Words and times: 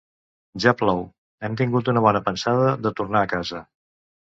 Ja 0.63 0.71
plou: 0.79 1.01
hem 1.49 1.59
tingut 1.61 1.93
una 1.95 2.03
bona 2.07 2.23
pensada 2.31 2.75
de 2.87 2.95
tornar 3.03 3.25
a 3.25 3.31
casa. 3.37 3.65